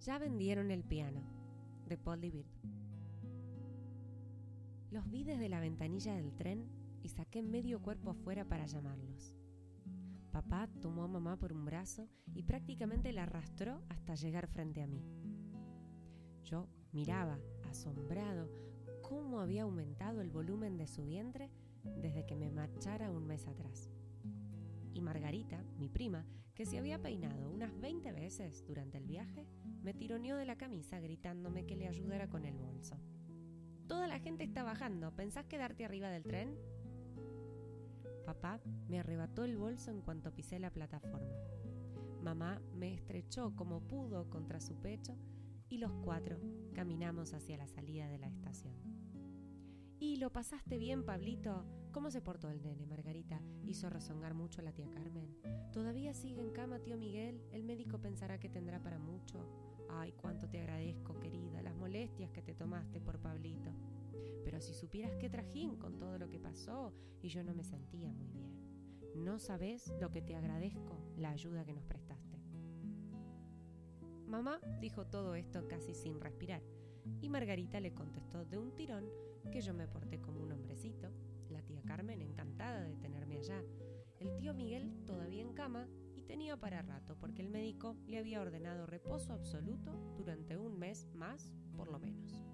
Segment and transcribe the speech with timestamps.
[0.00, 1.20] Ya vendieron el piano,
[1.88, 2.46] de Paul David.
[4.90, 6.68] Los vi desde la ventanilla del tren
[7.02, 9.34] y saqué medio cuerpo afuera para llamarlos.
[10.30, 14.86] Papá tomó a mamá por un brazo y prácticamente la arrastró hasta llegar frente a
[14.86, 15.02] mí.
[16.44, 17.38] Yo miraba,
[17.68, 18.48] asombrado,
[19.02, 21.50] cómo había aumentado el volumen de su vientre
[22.00, 23.90] desde que me marchara un mes atrás.
[24.94, 26.24] Y Margarita, mi prima,
[26.54, 28.07] que se había peinado unas 20
[28.66, 29.46] durante el viaje,
[29.82, 32.96] me tironeó de la camisa gritándome que le ayudara con el bolso.
[33.86, 36.58] Toda la gente está bajando, ¿pensás quedarte arriba del tren?
[38.26, 41.38] Papá me arrebató el bolso en cuanto pisé la plataforma.
[42.22, 45.16] Mamá me estrechó como pudo contra su pecho
[45.70, 46.38] y los cuatro
[46.74, 48.74] caminamos hacia la salida de la estación.
[50.00, 51.64] ¿Y lo pasaste bien, Pablito?
[51.90, 53.42] ¿Cómo se portó el nene, Margarita?
[53.66, 55.36] Hizo rezongar mucho la tía Carmen.
[55.72, 57.42] ¿Todavía sigue en cama, tío Miguel?
[57.50, 59.44] El médico pensará que tendrá para mucho.
[59.90, 63.72] Ay, cuánto te agradezco, querida, las molestias que te tomaste por Pablito.
[64.44, 68.12] Pero si supieras qué trajín con todo lo que pasó y yo no me sentía
[68.12, 68.52] muy bien.
[69.16, 72.38] No sabes lo que te agradezco, la ayuda que nos prestaste.
[74.28, 76.62] Mamá dijo todo esto casi sin respirar
[77.20, 79.04] y Margarita le contestó de un tirón
[79.50, 81.10] que yo me porté como un hombrecito,
[81.50, 83.62] la tía Carmen encantada de tenerme allá,
[84.18, 88.40] el tío Miguel todavía en cama y tenía para rato porque el médico le había
[88.40, 92.44] ordenado reposo absoluto durante un mes más por lo menos.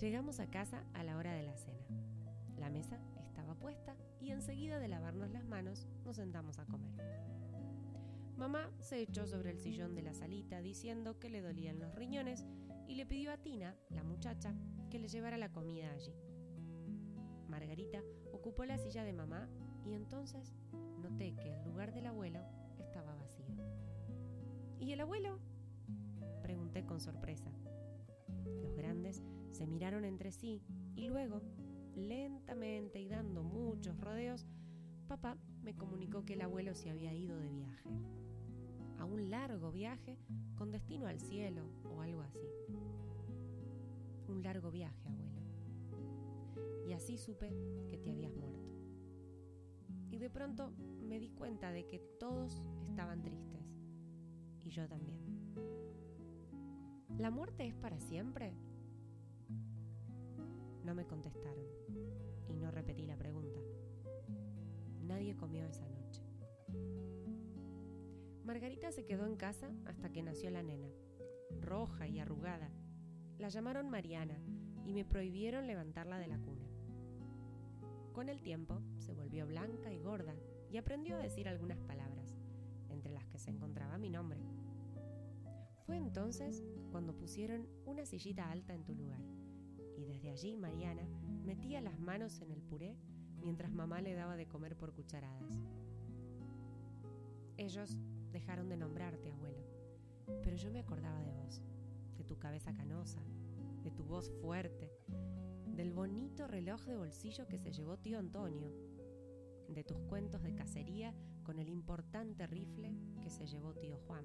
[0.00, 1.84] Llegamos a casa a la hora de la cena.
[2.56, 6.92] La mesa estaba puesta y enseguida de lavarnos las manos nos sentamos a comer.
[8.36, 12.46] Mamá se echó sobre el sillón de la salita diciendo que le dolían los riñones
[12.86, 14.54] y le pidió a Tina, la muchacha,
[14.90, 16.12] que le llevara la comida allí.
[17.48, 18.02] Margarita
[18.32, 19.48] ocupó la silla de mamá
[19.84, 20.54] y entonces
[21.00, 22.40] noté que el lugar del abuelo
[22.78, 23.46] estaba vacío.
[24.78, 25.38] ¿Y el abuelo?
[26.42, 27.50] Pregunté con sorpresa.
[28.62, 30.62] Los grandes se miraron entre sí
[30.96, 31.40] y luego,
[31.94, 34.46] lentamente y dando muchos rodeos,
[35.08, 37.88] papá me comunicó que el abuelo se había ido de viaje.
[39.02, 40.16] A un largo viaje
[40.54, 42.46] con destino al cielo o algo así.
[44.28, 45.40] Un largo viaje, abuelo.
[46.86, 47.52] Y así supe
[47.88, 48.70] que te habías muerto.
[50.08, 50.70] Y de pronto
[51.00, 53.66] me di cuenta de que todos estaban tristes.
[54.62, 55.18] Y yo también.
[57.18, 58.54] ¿La muerte es para siempre?
[60.84, 61.64] No me contestaron
[62.48, 63.58] y no repetí la pregunta.
[65.02, 66.22] Nadie comió esa noche.
[68.44, 70.88] Margarita se quedó en casa hasta que nació la nena,
[71.60, 72.70] roja y arrugada.
[73.38, 74.36] La llamaron Mariana
[74.84, 76.66] y me prohibieron levantarla de la cuna.
[78.12, 80.34] Con el tiempo se volvió blanca y gorda
[80.70, 82.36] y aprendió a decir algunas palabras,
[82.88, 84.40] entre las que se encontraba mi nombre.
[85.86, 89.22] Fue entonces cuando pusieron una sillita alta en tu lugar
[89.96, 91.06] y desde allí Mariana
[91.44, 92.96] metía las manos en el puré
[93.40, 95.60] mientras mamá le daba de comer por cucharadas.
[97.56, 97.96] Ellos
[98.32, 99.62] dejaron de nombrarte, abuelo,
[100.42, 101.62] pero yo me acordaba de vos,
[102.16, 103.22] de tu cabeza canosa,
[103.82, 104.90] de tu voz fuerte,
[105.66, 108.72] del bonito reloj de bolsillo que se llevó tío Antonio,
[109.68, 114.24] de tus cuentos de cacería con el importante rifle que se llevó tío Juan.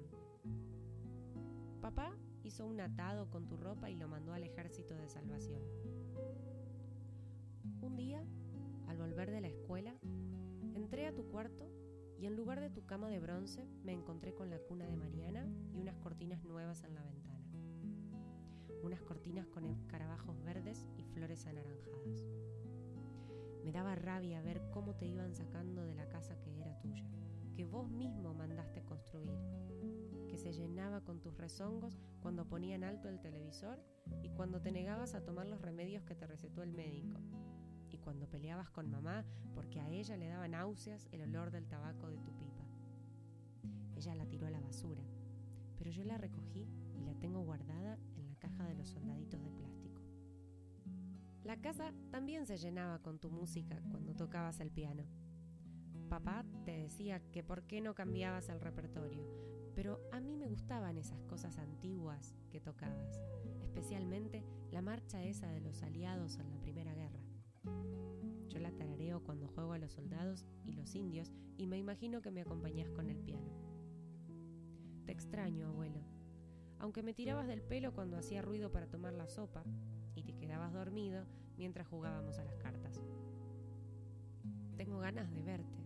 [1.80, 5.62] Papá hizo un atado con tu ropa y lo mandó al ejército de salvación.
[7.80, 8.24] Un día,
[8.86, 9.94] al volver de la escuela,
[10.74, 11.70] entré a tu cuarto
[12.20, 15.46] y en lugar de tu cama de bronce me encontré con la cuna de Mariana
[15.72, 17.38] y unas cortinas nuevas en la ventana.
[18.82, 22.24] Unas cortinas con escarabajos verdes y flores anaranjadas.
[23.64, 27.04] Me daba rabia ver cómo te iban sacando de la casa que era tuya,
[27.54, 29.38] que vos mismo mandaste construir,
[30.28, 33.78] que se llenaba con tus rezongos cuando ponían alto el televisor
[34.22, 37.20] y cuando te negabas a tomar los remedios que te recetó el médico,
[38.08, 39.22] cuando peleabas con mamá
[39.54, 42.64] porque a ella le daba náuseas el olor del tabaco de tu pipa.
[43.96, 45.02] Ella la tiró a la basura,
[45.76, 46.66] pero yo la recogí
[46.96, 50.00] y la tengo guardada en la caja de los soldaditos de plástico.
[51.44, 55.04] La casa también se llenaba con tu música cuando tocabas el piano.
[56.08, 59.22] Papá te decía que por qué no cambiabas el repertorio,
[59.74, 63.20] pero a mí me gustaban esas cosas antiguas que tocabas,
[63.60, 67.20] especialmente la marcha esa de los aliados en la Primera Guerra.
[68.58, 72.40] La tarareo cuando juego a los soldados y los indios y me imagino que me
[72.40, 73.52] acompañás con el piano.
[75.04, 76.00] Te extraño, abuelo.
[76.78, 79.64] Aunque me tirabas del pelo cuando hacía ruido para tomar la sopa
[80.14, 81.24] y te quedabas dormido
[81.56, 83.02] mientras jugábamos a las cartas.
[84.76, 85.78] Tengo ganas de verte,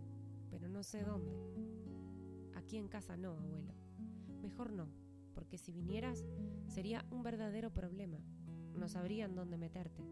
[0.50, 1.32] pero no sé dónde.
[2.54, 3.72] Aquí en casa no, abuelo.
[4.42, 4.88] Mejor no.
[5.34, 6.24] porque si vinieras
[6.66, 8.18] sería un verdadero problema.
[8.74, 10.02] No sabrían dónde meterte.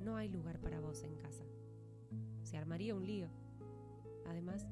[0.00, 1.44] No hay lugar para vos en casa.
[2.54, 3.26] Se armaría un lío.
[4.28, 4.64] Además,